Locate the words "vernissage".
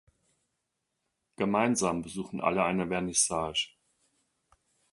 2.87-3.69